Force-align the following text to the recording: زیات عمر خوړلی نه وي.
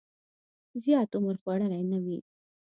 زیات 0.83 1.09
عمر 1.17 1.35
خوړلی 1.41 1.83
نه 1.91 1.97
وي. 2.03 2.17